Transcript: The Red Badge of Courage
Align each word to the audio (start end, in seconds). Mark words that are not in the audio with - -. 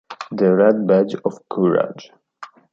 The 0.31 0.51
Red 0.55 0.87
Badge 0.87 1.13
of 1.25 1.37
Courage 1.47 2.11